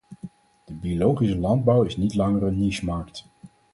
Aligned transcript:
De 0.65 0.73
biologische 0.73 1.37
landbouw 1.39 1.83
is 1.83 1.97
niet 1.97 2.13
langer 2.15 2.43
een 2.43 2.57
nichemarkt. 2.59 3.27